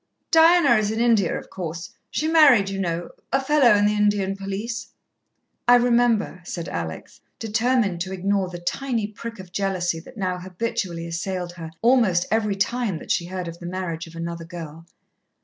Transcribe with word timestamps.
"Diana 0.31 0.77
is 0.77 0.89
in 0.89 0.99
India, 0.99 1.37
of 1.37 1.51
course. 1.51 1.91
She 2.09 2.27
married, 2.27 2.71
you 2.71 2.79
know 2.79 3.09
a 3.31 3.39
fellow 3.39 3.75
in 3.75 3.85
the 3.85 3.93
Indian 3.93 4.35
Police." 4.35 4.87
"I 5.67 5.75
remember," 5.75 6.41
said 6.43 6.67
Alex, 6.69 7.21
determined 7.37 8.01
to 8.01 8.11
ignore 8.11 8.49
the 8.49 8.57
tiny 8.57 9.05
prick 9.05 9.37
of 9.37 9.51
jealousy 9.51 9.99
that 9.99 10.17
now 10.17 10.39
habitually 10.39 11.05
assailed 11.05 11.51
her 11.51 11.69
almost 11.83 12.25
every 12.31 12.55
time 12.55 12.97
that 12.97 13.11
she 13.11 13.27
heard 13.27 13.47
of 13.47 13.59
the 13.59 13.67
marriage 13.67 14.07
of 14.07 14.15
another 14.15 14.43
girl. 14.43 14.87